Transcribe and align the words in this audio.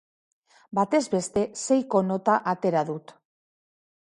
Batez 0.77 1.01
beste, 1.15 1.43
seiko 1.65 2.03
nota 2.13 2.39
atera 2.55 2.85
dut. 2.89 3.15